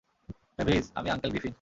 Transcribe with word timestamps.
Mavis, 0.57 0.85
আমি 0.95 1.07
uncle 1.09 1.29
Griffin. 1.29 1.49